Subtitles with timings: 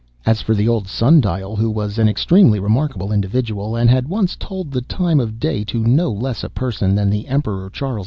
[0.25, 4.71] As for the old Sundial, who was an extremely remarkable individual, and had once told
[4.71, 7.99] the time of day to no less a person than the Emperor Charles V.